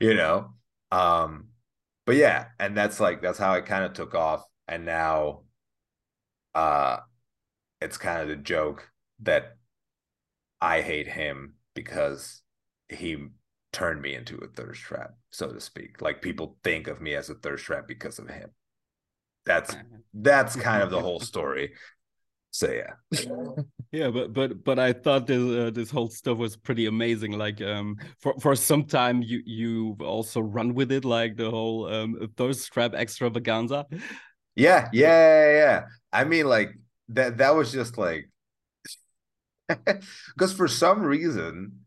[0.00, 0.54] you know,
[0.90, 1.48] um,
[2.06, 5.42] but yeah, and that's like that's how it kind of took off, and now,
[6.54, 7.00] uh,
[7.82, 8.88] it's kind of the joke
[9.20, 9.56] that
[10.60, 12.40] I hate him because
[12.88, 13.18] he
[13.72, 16.00] turned me into a thirst trap, so to speak.
[16.00, 18.50] Like people think of me as a thirst trap because of him.
[19.44, 19.76] That's
[20.14, 21.72] that's kind of the whole story.
[22.50, 23.20] So yeah.
[23.92, 27.32] yeah, but but but I thought this uh, this whole stuff was pretty amazing.
[27.32, 31.86] Like um for for some time you you also run with it like the whole
[31.92, 33.84] um thirst trap extravaganza.
[34.54, 35.84] Yeah, yeah, yeah.
[36.12, 36.70] I mean like
[37.10, 38.30] that that was just like
[39.68, 41.80] because for some reason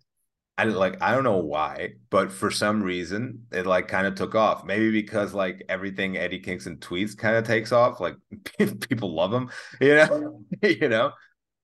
[0.60, 4.36] I like I don't know why, but for some reason it like kind of took
[4.36, 4.65] off.
[4.65, 8.02] Maybe because like everything Eddie Kingston tweets kind of takes off.
[8.02, 8.17] Like
[8.89, 9.50] people love him,
[9.82, 11.13] you know, you know.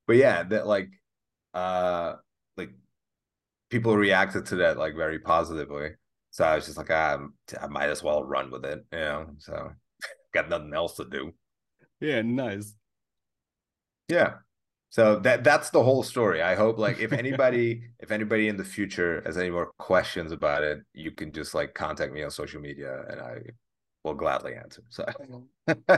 [0.07, 0.89] But yeah, that like
[1.53, 2.15] uh
[2.55, 2.69] like
[3.69, 5.91] people reacted to that like very positively.
[6.31, 7.19] So I was just like, ah,
[7.61, 9.27] I might as well run with it, you know.
[9.39, 9.71] So
[10.33, 11.33] got nothing else to do.
[11.99, 12.73] Yeah, nice.
[14.07, 14.35] Yeah
[14.95, 16.41] so that that's the whole story.
[16.41, 20.63] I hope like if anybody if anybody in the future has any more questions about
[20.63, 23.35] it you can just like contact me on social media and i
[24.05, 25.05] will gladly answer so.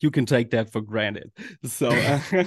[0.00, 1.30] You can take that for granted.
[1.64, 2.44] So uh,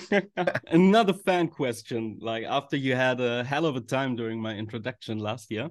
[0.67, 5.17] another fan question like after you had a hell of a time during my introduction
[5.17, 5.69] last year.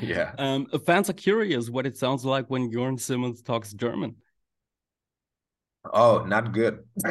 [0.00, 0.32] Yeah.
[0.38, 4.14] Um fans are curious what it sounds like when Jurn Simmons talks german
[5.84, 6.84] Oh, not good.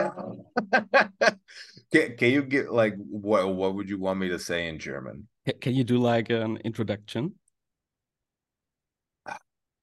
[1.92, 5.28] can, can you get like what what would you want me to say in German?
[5.62, 7.34] Can you do like an introduction?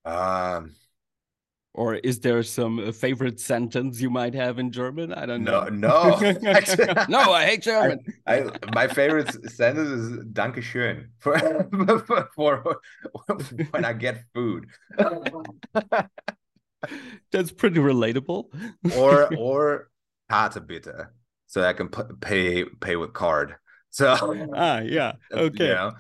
[0.04, 0.74] Um
[1.76, 5.12] or is there some uh, favorite sentence you might have in German?
[5.12, 5.64] I don't know.
[5.64, 6.32] No, no,
[7.08, 7.32] no.
[7.32, 8.00] I hate German.
[8.26, 11.38] I, I, my favorite sentence is "Danke schön" for,
[12.06, 12.80] for, for
[13.70, 14.68] when I get food.
[17.32, 18.46] That's pretty relatable.
[18.96, 19.90] or or
[20.30, 21.08] Karte bitte,
[21.46, 23.56] so I can pay pay with card.
[23.90, 24.16] So
[24.54, 25.68] ah yeah okay.
[25.68, 25.92] You know,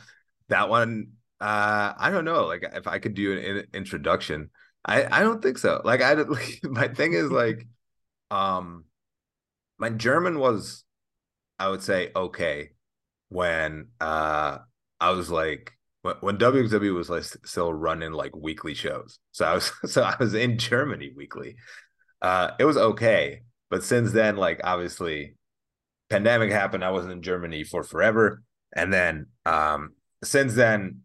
[0.48, 4.50] that one uh I don't know like if I could do an introduction.
[4.84, 5.80] I I don't think so.
[5.84, 7.66] Like I like, my thing is like
[8.30, 8.84] um
[9.78, 10.84] my German was
[11.58, 12.70] I would say okay
[13.28, 14.58] when uh
[15.00, 15.75] I was like
[16.20, 19.18] when WWE was like still running like weekly shows.
[19.32, 21.56] So I was so I was in Germany weekly.
[22.22, 25.36] Uh it was okay, but since then like obviously
[26.10, 28.42] pandemic happened, I wasn't in Germany for forever.
[28.74, 31.02] And then um since then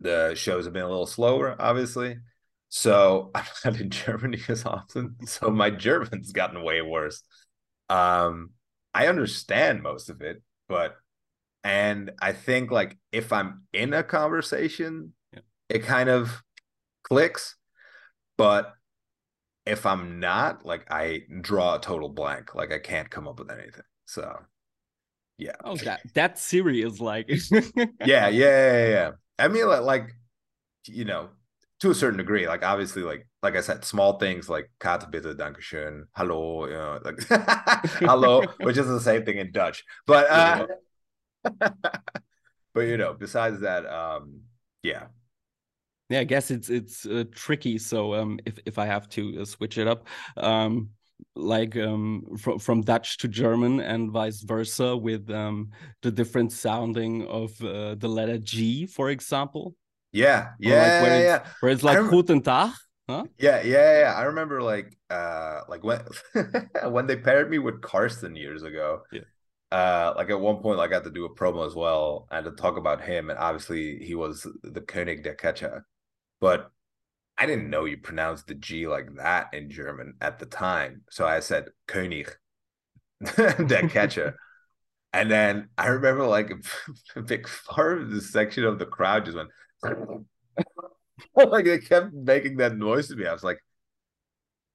[0.00, 2.16] the shows have been a little slower obviously.
[2.68, 5.16] So I'm not in Germany as often.
[5.26, 7.22] So my German's gotten way worse.
[7.88, 8.50] Um,
[8.92, 10.96] I understand most of it, but
[11.64, 15.40] and I think like if I'm in a conversation, yeah.
[15.70, 16.42] it kind of
[17.02, 17.56] clicks.
[18.36, 18.74] But
[19.64, 22.54] if I'm not, like I draw a total blank.
[22.54, 23.82] Like I can't come up with anything.
[24.04, 24.36] So
[25.38, 25.56] yeah.
[25.64, 27.28] Oh, that that serious, like
[28.04, 29.10] yeah, yeah, yeah, yeah.
[29.38, 30.10] I mean, like, like
[30.86, 31.30] you know,
[31.80, 35.36] to a certain degree, like obviously, like like I said, small things like "Karte bitte,
[35.36, 37.20] Dankeschön," hello, you know, like
[38.00, 39.82] "Hallo," which is the same thing in Dutch.
[40.06, 40.66] But uh,
[42.74, 44.40] but you know, besides that, um,
[44.82, 45.06] yeah,
[46.10, 47.78] yeah, I guess it's it's uh, tricky.
[47.78, 50.90] So um, if if I have to uh, switch it up, um,
[51.34, 55.70] like um, from from Dutch to German and vice versa, with um,
[56.02, 59.74] the different sounding of uh, the letter G, for example.
[60.12, 62.70] Yeah, yeah, like where yeah, it's, Where it's like Guten Tag.
[63.08, 63.24] Huh?
[63.38, 64.14] Yeah, yeah, yeah.
[64.14, 66.00] I remember like uh like when
[66.88, 69.02] when they paired me with Carson years ago.
[69.10, 69.22] Yeah
[69.74, 72.44] uh, like at one point, like I had to do a promo as well and
[72.44, 73.28] to talk about him.
[73.28, 75.84] And obviously, he was the König der Catcher,
[76.40, 76.70] but
[77.36, 81.02] I didn't know you pronounced the G like that in German at the time.
[81.10, 82.30] So I said König
[83.36, 84.36] der Catcher.
[85.12, 86.52] and then I remember like
[87.16, 89.50] a big part of the section of the crowd just went
[91.50, 93.26] like they kept making that noise to me.
[93.26, 93.58] I was like,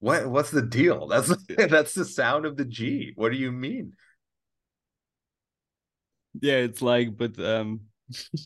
[0.00, 1.06] what what's the deal?
[1.06, 1.34] That's
[1.70, 3.12] that's the sound of the G.
[3.14, 3.94] What do you mean?
[6.40, 7.80] Yeah it's like but um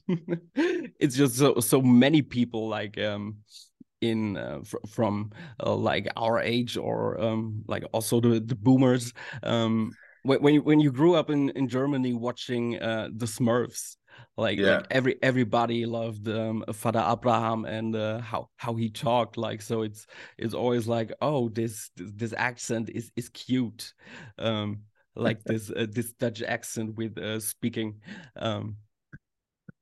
[0.56, 3.36] it's just so so many people like um
[4.00, 5.30] in uh, fr from
[5.64, 9.90] uh, like our age or um like also the the boomers um
[10.24, 13.96] when when you, when you grew up in in Germany watching uh the Smurfs
[14.36, 14.76] like, yeah.
[14.76, 19.82] like every everybody loved um Father Abraham and uh, how how he talked like so
[19.82, 20.06] it's
[20.38, 23.92] it's always like oh this this accent is is cute
[24.38, 24.80] um
[25.16, 28.00] like this uh, this Dutch accent with uh, speaking
[28.36, 28.76] um,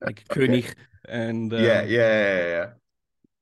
[0.00, 0.46] like okay.
[0.46, 0.74] König
[1.08, 2.66] and um, yeah, yeah, yeah, yeah.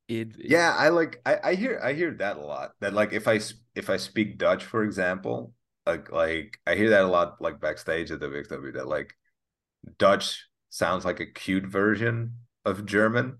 [0.09, 2.72] It, it, yeah, I like I, I hear I hear that a lot.
[2.81, 3.40] That like if I
[3.74, 5.53] if I speak Dutch, for example,
[5.87, 9.14] like like I hear that a lot like backstage at the WXW that like
[9.98, 13.38] Dutch sounds like a cute version of German.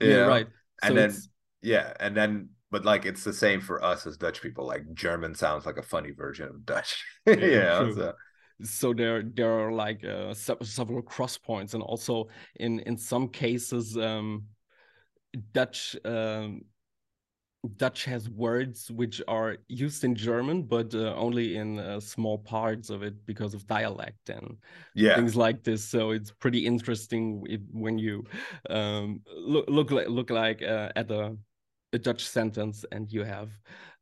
[0.00, 0.28] Yeah, know?
[0.28, 0.46] right.
[0.82, 1.28] And so then it's...
[1.60, 4.66] yeah, and then but like it's the same for us as Dutch people.
[4.66, 7.04] Like German sounds like a funny version of Dutch.
[7.26, 7.34] yeah.
[7.36, 8.12] yeah so.
[8.64, 8.94] so.
[8.94, 14.44] there there are like uh, several cross points, and also in in some cases, um,
[15.52, 15.94] Dutch.
[16.04, 16.62] Um,
[17.76, 22.90] Dutch has words which are used in German, but uh, only in uh, small parts
[22.90, 24.56] of it because of dialect and
[24.96, 25.14] yeah.
[25.14, 25.84] things like this.
[25.84, 28.24] So it's pretty interesting if, when you
[28.68, 31.36] um, look look like look like uh, at a
[31.92, 33.50] a Dutch sentence and you have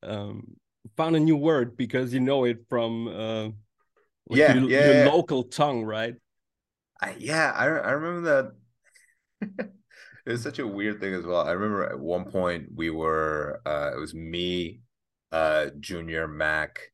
[0.03, 0.57] um,
[0.97, 4.95] found a new word because you know it from uh, like yeah, your, yeah, your
[5.05, 5.11] yeah.
[5.11, 6.15] local tongue, right?
[7.01, 8.53] I, yeah, I, I remember
[9.41, 9.69] that.
[10.27, 11.47] it was such a weird thing as well.
[11.47, 14.83] I remember at one point we were, uh, it was me,
[15.33, 16.93] uh, Junior Mac,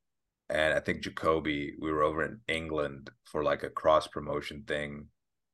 [0.49, 1.75] and I think Jacoby.
[1.81, 5.07] We were over in England for like a cross promotion thing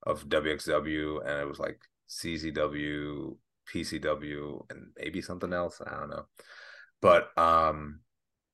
[0.05, 3.37] of WXW, and it was like CZW
[3.72, 5.81] PCW and maybe something else.
[5.85, 6.27] I don't know.
[7.01, 8.01] But um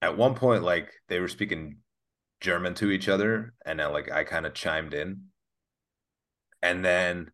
[0.01, 1.79] at one point like they were speaking
[2.40, 5.25] German to each other and then like I kind of chimed in.
[6.62, 7.31] And then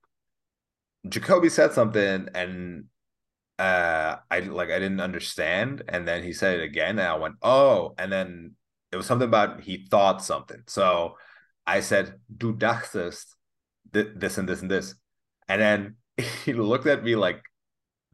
[1.08, 2.84] Jacoby said something and
[3.58, 7.37] uh I like I didn't understand and then he said it again and I went,
[7.42, 8.56] "Oh." And then
[8.92, 10.62] it was something about he thought something.
[10.66, 11.16] So
[11.66, 13.37] I said, "Du dachtest
[13.92, 14.94] this and this and this."
[15.48, 15.96] And then
[16.44, 17.42] he looked at me like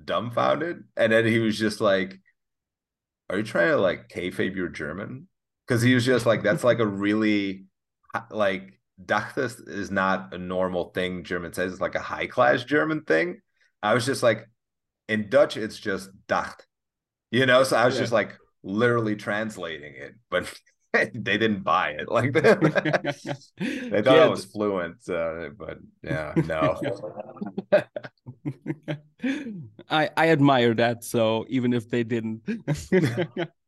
[0.05, 2.19] dumbfounded, and then he was just like,
[3.29, 5.29] "Are you trying to like kayfabe your German?"
[5.67, 7.67] Because he was just like, "That's like a really
[8.31, 11.73] like." Dachtest is not a normal thing German says.
[11.73, 13.41] It's like a high class German thing.
[13.83, 14.47] I was just like,
[15.09, 16.67] in Dutch, it's just dacht,
[17.31, 17.65] you know.
[17.65, 18.03] So I was yeah.
[18.03, 20.53] just like literally translating it, but
[21.15, 22.09] they didn't buy it.
[22.09, 26.81] Like they, they thought yeah, I was fluent, uh, but yeah, no.
[29.89, 31.05] I I admire that.
[31.05, 32.43] So even if they didn't,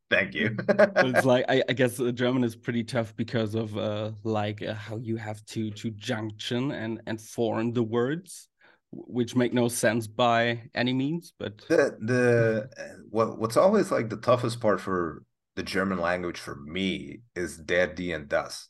[0.09, 0.55] thank you.
[0.67, 4.73] it's like I, I guess uh, German is pretty tough because of uh, like uh,
[4.73, 8.49] how you have to to junction and and form the words,
[8.91, 11.31] which make no sense by any means.
[11.39, 12.69] But the the
[13.09, 15.23] what what's always like the toughest part for
[15.55, 18.69] the German language for me is der, die, and das,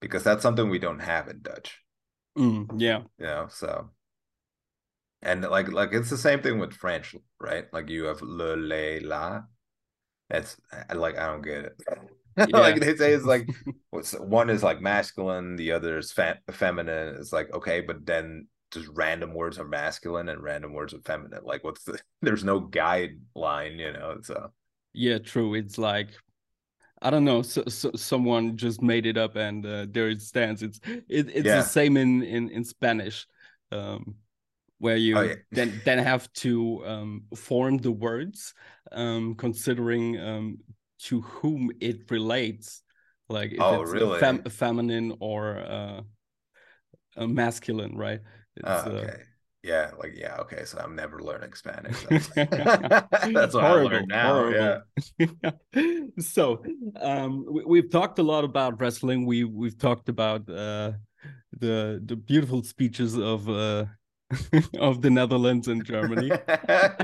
[0.00, 1.80] because that's something we don't have in Dutch.
[2.38, 3.02] Mm, yeah.
[3.18, 3.90] You know, so
[5.22, 7.66] and like like it's the same thing with French, right?
[7.72, 9.42] Like you have le, le, la.
[10.28, 10.56] That's
[10.94, 11.82] like I don't get it.
[12.36, 12.58] Yeah.
[12.58, 13.50] like they say it's like
[14.20, 17.16] one is like masculine, the other is fe- feminine.
[17.18, 21.40] It's like okay, but then just random words are masculine and random words are feminine.
[21.42, 21.98] Like what's the?
[22.22, 24.18] There's no guideline, you know.
[24.22, 24.52] So
[24.92, 25.54] yeah, true.
[25.54, 26.08] It's like
[27.02, 27.42] I don't know.
[27.42, 30.62] So, so someone just made it up, and uh, there it stands.
[30.62, 31.56] It's it, it's yeah.
[31.56, 33.26] the same in in in Spanish.
[33.72, 34.16] Um,
[34.80, 35.34] where you oh, yeah.
[35.52, 38.54] then then have to um, form the words
[38.92, 40.58] um, considering um,
[40.98, 42.82] to whom it relates
[43.28, 44.18] like if oh, it's really?
[44.18, 46.00] fem feminine or uh,
[47.26, 48.20] masculine right
[48.56, 49.29] it's, oh, okay uh,
[49.62, 54.06] yeah like yeah okay so i'm never learning spanish that's, that's what horrible, i learn
[54.08, 54.82] now horrible.
[55.18, 56.62] yeah so
[57.00, 60.92] um, we, have talked a lot about wrestling we we've talked about uh,
[61.58, 63.84] the the beautiful speeches of uh,
[64.78, 66.30] of the Netherlands and Germany.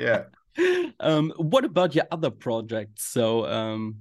[0.01, 0.25] yeah.
[1.01, 3.05] Um, what about your other projects?
[3.05, 3.97] So, um,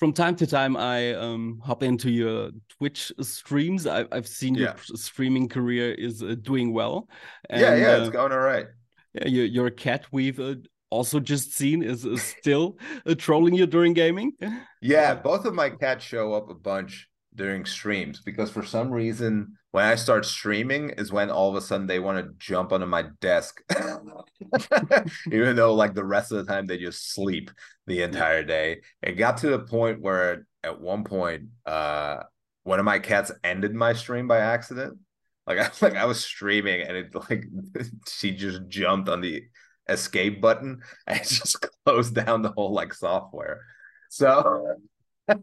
[0.00, 3.86] from time to time, I um, hop into your Twitch streams.
[3.86, 4.72] I, have seen yeah.
[4.88, 7.06] your streaming career is uh, doing well.
[7.50, 8.66] And, yeah, yeah, it's uh, going all right.
[9.12, 10.54] Yeah, your, your cat we've uh,
[10.88, 14.32] also just seen is, is still uh, trolling you during gaming.
[14.80, 19.58] Yeah, both of my cats show up a bunch during streams because for some reason
[19.72, 22.86] when I start streaming is when all of a sudden they want to jump onto
[22.86, 23.62] my desk.
[25.32, 27.50] Even though like the rest of the time they just sleep
[27.86, 28.80] the entire day.
[29.02, 32.18] It got to the point where at one point uh
[32.64, 34.98] one of my cats ended my stream by accident.
[35.46, 37.44] Like I like I was streaming and it like
[38.08, 39.44] she just jumped on the
[39.88, 43.60] escape button and just closed down the whole like software.
[44.08, 44.76] So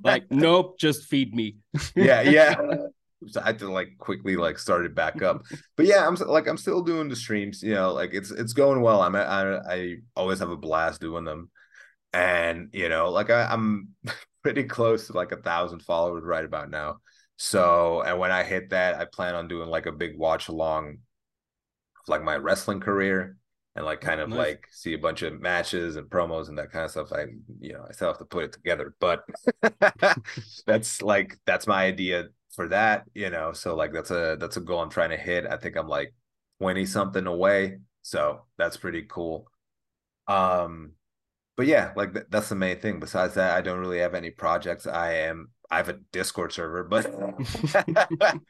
[0.03, 1.55] like nope just feed me
[1.95, 2.55] yeah yeah
[3.25, 5.43] so I had to like quickly like start it back up.
[5.75, 7.63] But yeah, I'm like I'm still doing the streams.
[7.63, 9.01] You know, like it's it's going well.
[9.01, 11.49] I'm I I always have a blast doing them,
[12.13, 13.89] and you know, like I, I'm
[14.43, 16.97] pretty close to like a thousand followers right about now.
[17.37, 20.97] So, and when I hit that, I plan on doing like a big watch along,
[22.07, 23.37] like my wrestling career
[23.75, 24.37] and like kind of nice.
[24.37, 27.13] like see a bunch of matches and promos and that kind of stuff.
[27.13, 27.25] I
[27.59, 29.23] you know I still have to put it together, but
[30.65, 32.25] that's like that's my idea
[32.57, 33.05] for that.
[33.13, 35.45] You know, so like that's a that's a goal I'm trying to hit.
[35.45, 36.13] I think I'm like
[36.59, 39.47] twenty something away, so that's pretty cool.
[40.27, 40.91] Um,
[41.55, 42.99] but yeah, like th- that's the main thing.
[42.99, 44.85] Besides that, I don't really have any projects.
[44.85, 47.09] I am I have a Discord server, but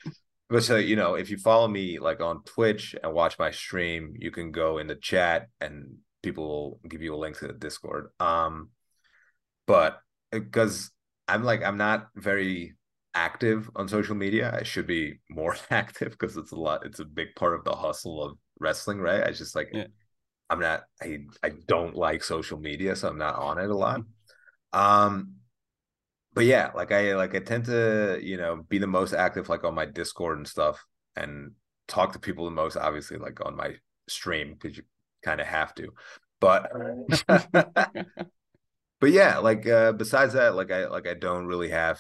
[0.50, 4.14] but so you know if you follow me like on twitch and watch my stream
[4.18, 7.54] you can go in the chat and people will give you a link to the
[7.54, 8.70] discord um
[9.66, 10.00] but
[10.32, 10.92] because
[11.28, 12.76] i'm like i'm not very
[13.18, 17.06] active on social media i should be more active because it's a lot it's a
[17.06, 19.86] big part of the hustle of wrestling right i just like yeah.
[20.50, 24.02] i'm not i i don't like social media so i'm not on it a lot
[24.74, 25.34] um
[26.38, 29.64] but yeah, like I like I tend to, you know, be the most active like
[29.64, 31.54] on my Discord and stuff and
[31.88, 33.74] talk to people the most obviously like on my
[34.08, 34.84] stream because you
[35.24, 35.94] kind of have to.
[36.40, 36.72] But
[37.52, 42.00] but yeah, like uh besides that, like I like I don't really have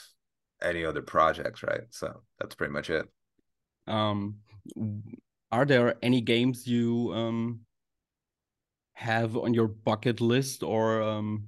[0.62, 1.82] any other projects, right?
[1.90, 3.08] So that's pretty much it.
[3.88, 4.38] Um
[5.52, 7.62] are there any games you um
[8.94, 11.48] have on your bucket list or um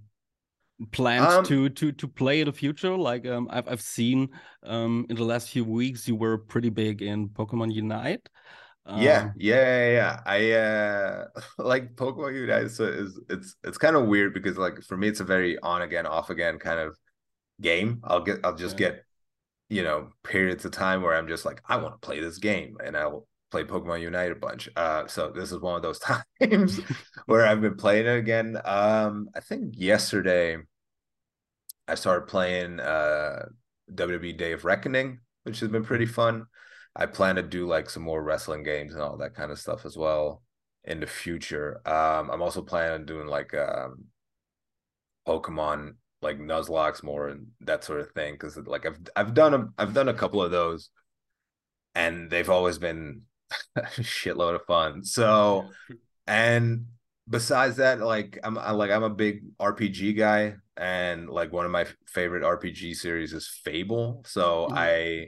[0.91, 2.95] plans um, to to to play in the future?
[2.95, 4.29] Like um, I've I've seen
[4.63, 8.27] um, in the last few weeks you were pretty big in Pokemon Unite.
[8.85, 11.25] Um, yeah, yeah, yeah, I uh
[11.57, 12.71] like Pokemon Unite.
[12.71, 15.81] So is it's it's kind of weird because like for me it's a very on
[15.81, 16.97] again off again kind of
[17.61, 18.01] game.
[18.03, 18.89] I'll get I'll just yeah.
[18.89, 19.05] get
[19.69, 22.77] you know periods of time where I'm just like I want to play this game
[22.83, 24.69] and I'll play Pokemon Unite a bunch.
[24.75, 25.99] Uh, so this is one of those
[26.41, 26.79] times
[27.25, 28.57] where I've been playing it again.
[28.63, 30.57] Um, I think yesterday
[31.87, 33.45] I started playing uh
[33.93, 36.13] WWE Day of Reckoning, which has been pretty mm-hmm.
[36.13, 36.45] fun.
[36.95, 39.85] I plan to do like some more wrestling games and all that kind of stuff
[39.85, 40.43] as well
[40.83, 41.81] in the future.
[41.85, 44.05] Um, I'm also planning on doing like um,
[45.27, 49.69] Pokemon like Nuzlocke more and that sort of thing because like I've I've done a
[49.77, 50.89] I've done a couple of those,
[51.95, 53.21] and they've always been
[53.75, 55.03] a shitload of fun.
[55.03, 55.69] So,
[56.27, 56.87] and
[57.29, 61.71] besides that, like I'm I, like I'm a big RPG guy, and like one of
[61.71, 64.23] my favorite RPG series is Fable.
[64.25, 64.77] So mm-hmm.
[64.77, 65.27] I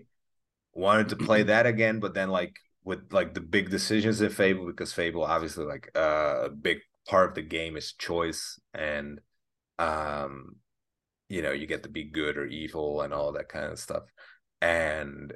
[0.73, 4.65] wanted to play that again, but then like with like the big decisions in Fable,
[4.65, 9.21] because Fable obviously like uh, a big part of the game is choice, and
[9.79, 10.55] um,
[11.31, 14.03] you know you get to be good or evil and all that kind of stuff,
[14.61, 15.33] and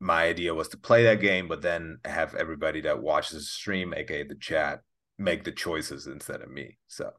[0.00, 3.94] my idea was to play that game, but then have everybody that watches the stream,
[3.94, 4.80] aka the chat,
[5.18, 6.78] make the choices instead of me.
[6.86, 7.10] So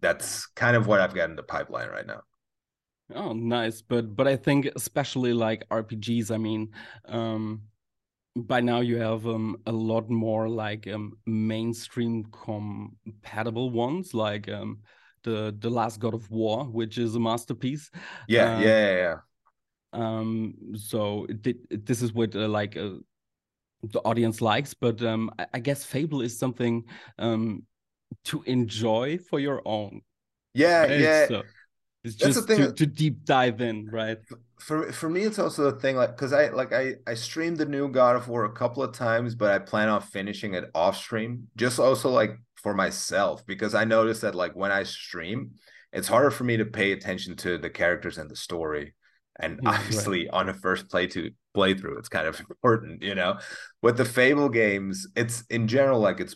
[0.00, 2.22] that's kind of what I've got in the pipeline right now.
[3.14, 3.82] Oh, nice.
[3.82, 6.70] But but I think especially like RPGs, I mean,
[7.06, 7.62] um
[8.36, 14.80] by now you have um a lot more like um mainstream compatible ones like um
[15.24, 17.90] the the last god of war which is a masterpiece.
[18.28, 19.16] Yeah um, yeah, yeah, yeah
[19.94, 22.90] um so it, this is what uh, like uh,
[23.84, 26.84] the audience likes but um I, I, guess fable is something
[27.18, 27.62] um
[28.24, 30.02] to enjoy for your own.
[30.52, 31.00] Yeah right?
[31.00, 31.28] yeah.
[31.28, 31.42] So
[32.02, 34.18] it's just to, to deep dive in right?
[34.60, 37.66] For for me it's also a thing like because i like i i streamed the
[37.66, 40.96] new god of war a couple of times but i plan on finishing it off
[40.96, 41.48] stream.
[41.56, 45.52] Just also like for myself because i noticed that like when i stream
[45.94, 48.94] it's harder for me to pay attention to the characters and the story.
[49.38, 50.30] And yeah, obviously right.
[50.32, 53.38] on a first play to playthrough it's kind of important you know?
[53.80, 56.34] With the fable games it's in general like it's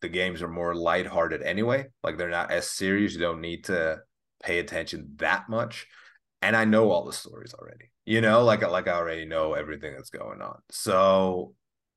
[0.00, 1.86] the games are more lighthearted anyway.
[2.02, 3.12] Like they're not as serious.
[3.12, 4.00] You don't need to
[4.42, 5.86] pay attention that much.
[6.40, 8.44] And i know all the stories already you know?
[8.44, 10.58] Like like i already know everything that's going on.
[10.70, 11.54] So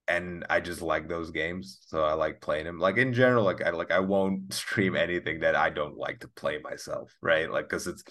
[0.07, 3.61] and i just like those games so i like playing them like in general like
[3.63, 7.67] i like i won't stream anything that i don't like to play myself right like
[7.67, 8.03] because it's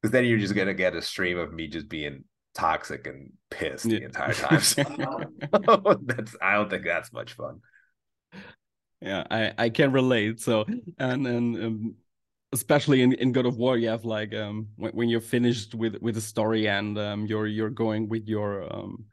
[0.00, 2.24] because then you're just gonna get a stream of me just being
[2.58, 4.00] toxic and pissed yeah.
[4.00, 4.60] the entire time.
[4.60, 4.82] So
[6.02, 7.60] that's I don't think that's much fun.
[9.00, 10.40] Yeah, I I can relate.
[10.40, 10.66] So
[10.98, 11.94] and and um,
[12.52, 15.96] especially in, in God of War, you have like um when, when you're finished with
[16.02, 19.04] with the story and um you're you're going with your um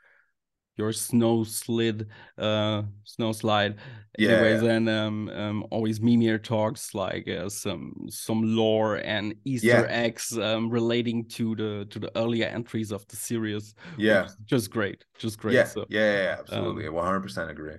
[0.77, 2.07] your snow slid
[2.37, 3.75] uh snow slide
[4.17, 4.29] yeah.
[4.29, 9.85] anyways and um, um always mimir talks like uh, some some lore and easter yeah.
[9.89, 14.27] eggs um relating to the to the earlier entries of the series yeah.
[14.45, 15.63] just great just great yeah.
[15.65, 17.75] so, yeah, yeah absolutely um, 100% agree.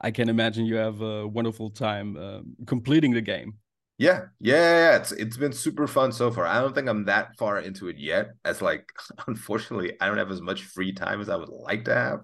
[0.00, 3.54] I can imagine you have a wonderful time uh, completing the game
[3.98, 6.46] yeah, yeah, yeah, it's it's been super fun so far.
[6.46, 8.30] I don't think I'm that far into it yet.
[8.44, 8.88] As like,
[9.26, 12.20] unfortunately, I don't have as much free time as I would like to have.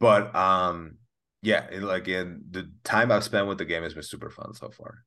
[0.00, 0.96] But um,
[1.42, 4.52] yeah, it, like in the time I've spent with the game has been super fun
[4.54, 5.04] so far.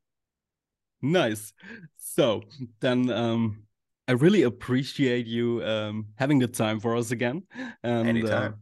[1.01, 1.51] Nice.
[1.97, 2.43] So
[2.79, 3.63] then, um,
[4.07, 7.43] I really appreciate you um having the time for us again.
[7.83, 8.53] And, Anytime.
[8.53, 8.55] Uh,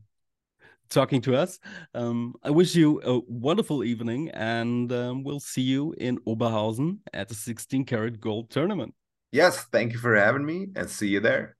[0.91, 1.59] talking to us.
[1.95, 7.29] Um, I wish you a wonderful evening, and um, we'll see you in Oberhausen at
[7.29, 8.93] the 16 Carat gold tournament.
[9.31, 11.55] Yes, thank you for having me, and see you there.